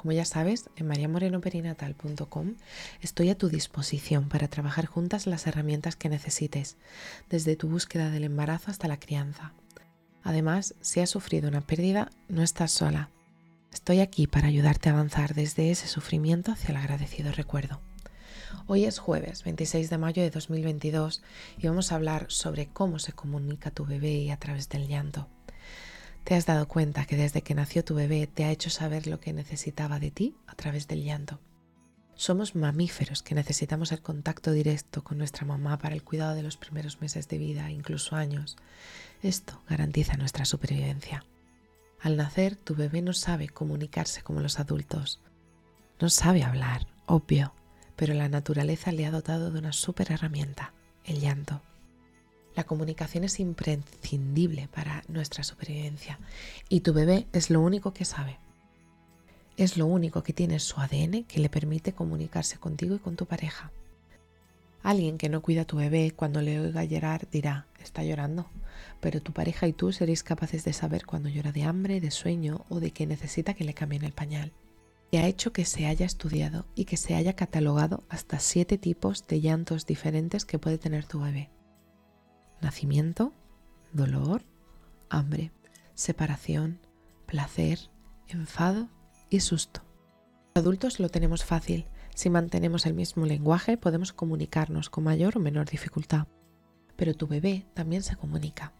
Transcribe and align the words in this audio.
Como 0.00 0.12
ya 0.12 0.24
sabes, 0.24 0.70
en 0.76 0.86
mariamorenoperinatal.com 0.86 2.54
estoy 3.02 3.28
a 3.28 3.34
tu 3.36 3.50
disposición 3.50 4.30
para 4.30 4.48
trabajar 4.48 4.86
juntas 4.86 5.26
las 5.26 5.46
herramientas 5.46 5.94
que 5.94 6.08
necesites, 6.08 6.78
desde 7.28 7.54
tu 7.54 7.68
búsqueda 7.68 8.08
del 8.08 8.24
embarazo 8.24 8.70
hasta 8.70 8.88
la 8.88 8.98
crianza. 8.98 9.52
Además, 10.22 10.74
si 10.80 11.00
has 11.00 11.10
sufrido 11.10 11.48
una 11.48 11.60
pérdida, 11.60 12.10
no 12.30 12.42
estás 12.42 12.70
sola. 12.70 13.10
Estoy 13.74 14.00
aquí 14.00 14.26
para 14.26 14.48
ayudarte 14.48 14.88
a 14.88 14.92
avanzar 14.92 15.34
desde 15.34 15.70
ese 15.70 15.86
sufrimiento 15.86 16.52
hacia 16.52 16.70
el 16.70 16.78
agradecido 16.78 17.30
recuerdo. 17.32 17.82
Hoy 18.66 18.86
es 18.86 18.98
jueves 18.98 19.44
26 19.44 19.90
de 19.90 19.98
mayo 19.98 20.22
de 20.22 20.30
2022 20.30 21.22
y 21.58 21.66
vamos 21.66 21.92
a 21.92 21.96
hablar 21.96 22.24
sobre 22.28 22.68
cómo 22.68 22.98
se 22.98 23.12
comunica 23.12 23.70
tu 23.70 23.84
bebé 23.84 24.32
a 24.32 24.38
través 24.38 24.70
del 24.70 24.88
llanto. 24.88 25.28
¿Te 26.24 26.34
has 26.34 26.46
dado 26.46 26.68
cuenta 26.68 27.06
que 27.06 27.16
desde 27.16 27.42
que 27.42 27.54
nació 27.54 27.84
tu 27.84 27.94
bebé 27.94 28.26
te 28.26 28.44
ha 28.44 28.50
hecho 28.50 28.70
saber 28.70 29.06
lo 29.06 29.20
que 29.20 29.32
necesitaba 29.32 29.98
de 29.98 30.10
ti 30.10 30.36
a 30.46 30.54
través 30.54 30.86
del 30.86 31.02
llanto? 31.02 31.40
Somos 32.14 32.54
mamíferos 32.54 33.22
que 33.22 33.34
necesitamos 33.34 33.92
el 33.92 34.02
contacto 34.02 34.52
directo 34.52 35.02
con 35.02 35.16
nuestra 35.16 35.46
mamá 35.46 35.78
para 35.78 35.94
el 35.94 36.04
cuidado 36.04 36.34
de 36.34 36.42
los 36.42 36.58
primeros 36.58 37.00
meses 37.00 37.28
de 37.28 37.38
vida, 37.38 37.70
incluso 37.70 38.14
años. 38.14 38.56
Esto 39.22 39.62
garantiza 39.68 40.18
nuestra 40.18 40.44
supervivencia. 40.44 41.24
Al 42.00 42.16
nacer, 42.16 42.56
tu 42.56 42.74
bebé 42.74 43.00
no 43.00 43.14
sabe 43.14 43.48
comunicarse 43.48 44.22
como 44.22 44.40
los 44.40 44.60
adultos. 44.60 45.20
No 45.98 46.10
sabe 46.10 46.42
hablar, 46.42 46.86
obvio, 47.06 47.54
pero 47.96 48.14
la 48.14 48.28
naturaleza 48.28 48.92
le 48.92 49.06
ha 49.06 49.10
dotado 49.10 49.50
de 49.50 49.58
una 49.58 49.72
super 49.72 50.12
herramienta, 50.12 50.74
el 51.04 51.20
llanto. 51.20 51.62
La 52.56 52.64
comunicación 52.64 53.24
es 53.24 53.38
imprescindible 53.38 54.68
para 54.68 55.04
nuestra 55.08 55.44
supervivencia 55.44 56.18
y 56.68 56.80
tu 56.80 56.92
bebé 56.92 57.26
es 57.32 57.48
lo 57.48 57.60
único 57.60 57.92
que 57.92 58.04
sabe. 58.04 58.38
Es 59.56 59.76
lo 59.76 59.86
único 59.86 60.22
que 60.22 60.32
tiene 60.32 60.58
su 60.58 60.80
ADN 60.80 61.24
que 61.24 61.38
le 61.40 61.48
permite 61.48 61.92
comunicarse 61.92 62.58
contigo 62.58 62.96
y 62.96 62.98
con 62.98 63.14
tu 63.14 63.26
pareja. 63.26 63.70
Alguien 64.82 65.18
que 65.18 65.28
no 65.28 65.42
cuida 65.42 65.62
a 65.62 65.66
tu 65.66 65.76
bebé 65.76 66.12
cuando 66.16 66.40
le 66.40 66.58
oiga 66.58 66.84
llorar 66.84 67.28
dirá, 67.30 67.66
está 67.82 68.02
llorando, 68.02 68.46
pero 69.00 69.20
tu 69.20 69.32
pareja 69.32 69.68
y 69.68 69.72
tú 69.72 69.92
seréis 69.92 70.22
capaces 70.22 70.64
de 70.64 70.72
saber 70.72 71.06
cuando 71.06 71.28
llora 71.28 71.52
de 71.52 71.64
hambre, 71.64 72.00
de 72.00 72.10
sueño 72.10 72.64
o 72.68 72.80
de 72.80 72.90
que 72.90 73.06
necesita 73.06 73.54
que 73.54 73.64
le 73.64 73.74
cambien 73.74 74.04
el 74.04 74.12
pañal. 74.12 74.52
Y 75.12 75.18
ha 75.18 75.26
hecho 75.26 75.52
que 75.52 75.64
se 75.64 75.86
haya 75.86 76.06
estudiado 76.06 76.66
y 76.74 76.86
que 76.86 76.96
se 76.96 77.14
haya 77.14 77.34
catalogado 77.34 78.02
hasta 78.08 78.40
siete 78.40 78.78
tipos 78.78 79.26
de 79.26 79.40
llantos 79.40 79.86
diferentes 79.86 80.44
que 80.44 80.58
puede 80.58 80.78
tener 80.78 81.04
tu 81.04 81.20
bebé 81.20 81.50
nacimiento, 82.60 83.32
dolor, 83.92 84.42
hambre, 85.08 85.52
separación, 85.94 86.78
placer, 87.26 87.78
enfado 88.28 88.88
y 89.28 89.40
susto. 89.40 89.82
Los 90.54 90.64
adultos 90.64 91.00
lo 91.00 91.08
tenemos 91.08 91.44
fácil. 91.44 91.86
Si 92.14 92.28
mantenemos 92.30 92.86
el 92.86 92.94
mismo 92.94 93.26
lenguaje 93.26 93.76
podemos 93.76 94.12
comunicarnos 94.12 94.90
con 94.90 95.04
mayor 95.04 95.36
o 95.36 95.40
menor 95.40 95.68
dificultad. 95.68 96.26
Pero 96.96 97.14
tu 97.14 97.26
bebé 97.26 97.66
también 97.74 98.02
se 98.02 98.16
comunica. 98.16 98.72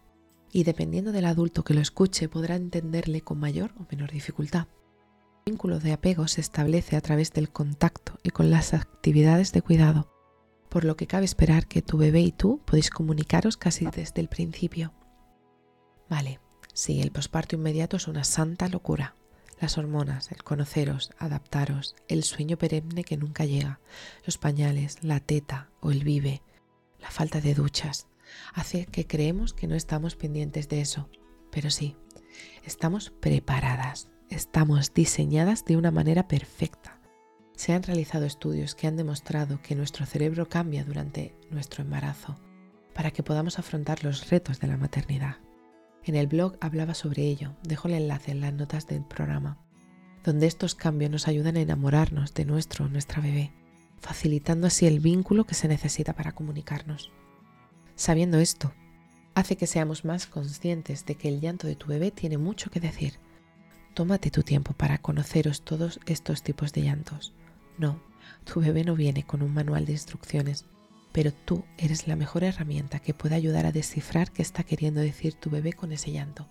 Y 0.51 0.63
dependiendo 0.63 1.11
del 1.11 1.25
adulto 1.25 1.63
que 1.63 1.73
lo 1.73 1.79
escuche 1.79 2.27
podrá 2.27 2.55
entenderle 2.55 3.21
con 3.21 3.39
mayor 3.39 3.71
o 3.79 3.87
menor 3.89 4.11
dificultad. 4.11 4.67
El 5.45 5.53
vínculo 5.53 5.79
de 5.79 5.93
apego 5.93 6.27
se 6.27 6.41
establece 6.41 6.95
a 6.95 7.01
través 7.01 7.31
del 7.31 7.49
contacto 7.49 8.19
y 8.21 8.29
con 8.29 8.51
las 8.51 8.73
actividades 8.73 9.53
de 9.53 9.61
cuidado 9.61 10.10
por 10.71 10.85
lo 10.85 10.95
que 10.95 11.05
cabe 11.05 11.25
esperar 11.25 11.67
que 11.67 11.81
tu 11.81 11.97
bebé 11.97 12.21
y 12.21 12.31
tú 12.31 12.61
podéis 12.63 12.89
comunicaros 12.89 13.57
casi 13.57 13.85
desde 13.87 14.21
el 14.21 14.29
principio. 14.29 14.93
Vale, 16.09 16.39
sí, 16.73 17.01
el 17.01 17.11
posparto 17.11 17.57
inmediato 17.57 17.97
es 17.97 18.07
una 18.07 18.23
santa 18.23 18.69
locura. 18.69 19.17
Las 19.59 19.77
hormonas, 19.77 20.31
el 20.31 20.43
conoceros, 20.43 21.11
adaptaros, 21.19 21.97
el 22.07 22.23
sueño 22.23 22.57
perenne 22.57 23.03
que 23.03 23.17
nunca 23.17 23.43
llega, 23.43 23.81
los 24.25 24.37
pañales, 24.37 25.03
la 25.03 25.19
teta 25.19 25.69
o 25.81 25.91
el 25.91 26.05
vive, 26.05 26.41
la 27.01 27.11
falta 27.11 27.41
de 27.41 27.53
duchas, 27.53 28.07
hace 28.53 28.85
que 28.85 29.05
creemos 29.05 29.53
que 29.53 29.67
no 29.67 29.75
estamos 29.75 30.15
pendientes 30.15 30.69
de 30.69 30.79
eso. 30.79 31.09
Pero 31.51 31.69
sí, 31.69 31.97
estamos 32.63 33.09
preparadas, 33.09 34.07
estamos 34.29 34.93
diseñadas 34.93 35.65
de 35.65 35.75
una 35.75 35.91
manera 35.91 36.29
perfecta 36.29 37.00
se 37.61 37.73
han 37.73 37.83
realizado 37.83 38.25
estudios 38.25 38.73
que 38.73 38.87
han 38.87 38.97
demostrado 38.97 39.61
que 39.61 39.75
nuestro 39.75 40.07
cerebro 40.07 40.49
cambia 40.49 40.83
durante 40.83 41.35
nuestro 41.51 41.83
embarazo 41.83 42.35
para 42.95 43.11
que 43.11 43.21
podamos 43.21 43.59
afrontar 43.59 44.03
los 44.03 44.31
retos 44.31 44.59
de 44.59 44.65
la 44.65 44.77
maternidad. 44.77 45.35
En 46.03 46.15
el 46.15 46.25
blog 46.25 46.57
hablaba 46.59 46.95
sobre 46.95 47.21
ello, 47.21 47.53
dejo 47.61 47.87
el 47.87 47.93
enlace 47.93 48.31
en 48.31 48.41
las 48.41 48.51
notas 48.51 48.87
del 48.87 49.03
programa, 49.03 49.59
donde 50.23 50.47
estos 50.47 50.73
cambios 50.73 51.11
nos 51.11 51.27
ayudan 51.27 51.55
a 51.55 51.61
enamorarnos 51.61 52.33
de 52.33 52.45
nuestro 52.45 52.85
o 52.85 52.89
nuestra 52.89 53.21
bebé, 53.21 53.51
facilitando 53.99 54.65
así 54.65 54.87
el 54.87 54.99
vínculo 54.99 55.43
que 55.43 55.53
se 55.53 55.67
necesita 55.67 56.13
para 56.13 56.31
comunicarnos. 56.31 57.11
Sabiendo 57.95 58.39
esto, 58.39 58.73
hace 59.35 59.55
que 59.55 59.67
seamos 59.67 60.03
más 60.03 60.25
conscientes 60.25 61.05
de 61.05 61.13
que 61.13 61.27
el 61.27 61.39
llanto 61.39 61.67
de 61.67 61.75
tu 61.75 61.85
bebé 61.85 62.09
tiene 62.09 62.39
mucho 62.39 62.71
que 62.71 62.79
decir. 62.79 63.19
Tómate 63.93 64.31
tu 64.31 64.41
tiempo 64.41 64.73
para 64.73 64.97
conoceros 64.97 65.61
todos 65.61 65.99
estos 66.07 66.41
tipos 66.41 66.73
de 66.73 66.81
llantos. 66.81 67.35
No, 67.77 67.99
tu 68.43 68.59
bebé 68.61 68.83
no 68.83 68.95
viene 68.95 69.23
con 69.23 69.41
un 69.41 69.53
manual 69.53 69.85
de 69.85 69.93
instrucciones, 69.93 70.65
pero 71.11 71.33
tú 71.33 71.65
eres 71.77 72.07
la 72.07 72.15
mejor 72.15 72.43
herramienta 72.43 72.99
que 72.99 73.13
puede 73.13 73.35
ayudar 73.35 73.65
a 73.65 73.71
descifrar 73.71 74.31
qué 74.31 74.41
está 74.41 74.63
queriendo 74.63 75.01
decir 75.01 75.33
tu 75.33 75.49
bebé 75.49 75.73
con 75.73 75.91
ese 75.91 76.11
llanto. 76.11 76.47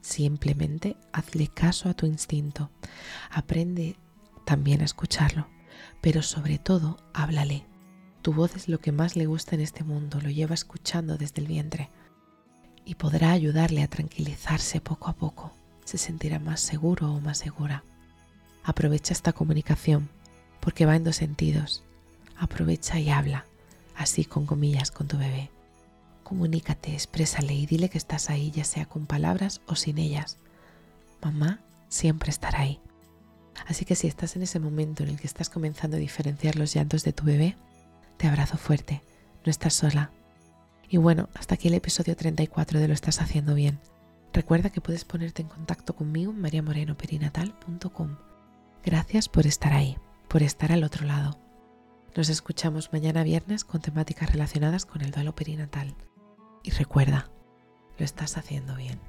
Simplemente 0.00 0.96
hazle 1.12 1.48
caso 1.48 1.88
a 1.88 1.94
tu 1.94 2.06
instinto, 2.06 2.70
aprende 3.30 3.96
también 4.44 4.80
a 4.80 4.84
escucharlo, 4.84 5.48
pero 6.00 6.22
sobre 6.22 6.58
todo 6.58 6.98
háblale. 7.12 7.66
Tu 8.22 8.32
voz 8.32 8.56
es 8.56 8.68
lo 8.68 8.78
que 8.78 8.92
más 8.92 9.16
le 9.16 9.26
gusta 9.26 9.54
en 9.54 9.60
este 9.60 9.84
mundo, 9.84 10.20
lo 10.20 10.30
lleva 10.30 10.54
escuchando 10.54 11.16
desde 11.16 11.40
el 11.40 11.48
vientre 11.48 11.90
y 12.84 12.94
podrá 12.94 13.32
ayudarle 13.32 13.82
a 13.82 13.88
tranquilizarse 13.88 14.80
poco 14.80 15.08
a 15.08 15.12
poco. 15.14 15.52
Se 15.84 15.98
sentirá 15.98 16.38
más 16.38 16.60
seguro 16.60 17.12
o 17.12 17.20
más 17.20 17.38
segura. 17.38 17.84
Aprovecha 18.64 19.12
esta 19.12 19.32
comunicación 19.32 20.08
porque 20.60 20.86
va 20.86 20.96
en 20.96 21.04
dos 21.04 21.16
sentidos. 21.16 21.82
Aprovecha 22.38 22.98
y 22.98 23.10
habla, 23.10 23.46
así 23.96 24.24
con 24.24 24.46
comillas, 24.46 24.90
con 24.90 25.08
tu 25.08 25.16
bebé. 25.16 25.50
Comunícate, 26.22 26.92
exprésale 26.92 27.54
y 27.54 27.66
dile 27.66 27.88
que 27.88 27.98
estás 27.98 28.30
ahí, 28.30 28.50
ya 28.50 28.64
sea 28.64 28.86
con 28.86 29.06
palabras 29.06 29.60
o 29.66 29.76
sin 29.76 29.98
ellas. 29.98 30.38
Mamá 31.22 31.60
siempre 31.88 32.30
estará 32.30 32.60
ahí. 32.60 32.80
Así 33.66 33.84
que 33.84 33.94
si 33.94 34.06
estás 34.06 34.36
en 34.36 34.42
ese 34.42 34.58
momento 34.58 35.02
en 35.02 35.10
el 35.10 35.20
que 35.20 35.26
estás 35.26 35.48
comenzando 35.48 35.96
a 35.96 36.00
diferenciar 36.00 36.56
los 36.56 36.74
llantos 36.74 37.04
de 37.04 37.12
tu 37.12 37.24
bebé, 37.24 37.56
te 38.16 38.26
abrazo 38.26 38.58
fuerte, 38.58 39.02
no 39.44 39.50
estás 39.50 39.74
sola. 39.74 40.10
Y 40.88 40.98
bueno, 40.98 41.28
hasta 41.34 41.54
aquí 41.54 41.68
el 41.68 41.74
episodio 41.74 42.16
34 42.16 42.80
de 42.80 42.88
Lo 42.88 42.94
estás 42.94 43.20
haciendo 43.20 43.54
bien. 43.54 43.78
Recuerda 44.32 44.70
que 44.70 44.80
puedes 44.80 45.04
ponerte 45.04 45.42
en 45.42 45.48
contacto 45.48 45.96
conmigo 45.96 46.32
en 46.32 46.40
mariamorenoperinatal.com. 46.40 48.16
Gracias 48.84 49.28
por 49.28 49.46
estar 49.46 49.72
ahí 49.72 49.96
por 50.36 50.42
estar 50.42 50.70
al 50.70 50.84
otro 50.84 51.06
lado. 51.06 51.40
Nos 52.14 52.28
escuchamos 52.28 52.92
mañana 52.92 53.24
viernes 53.24 53.64
con 53.64 53.80
temáticas 53.80 54.30
relacionadas 54.30 54.84
con 54.84 55.00
el 55.00 55.10
duelo 55.10 55.34
perinatal. 55.34 55.94
Y 56.62 56.72
recuerda, 56.72 57.30
lo 57.96 58.04
estás 58.04 58.36
haciendo 58.36 58.76
bien. 58.76 59.00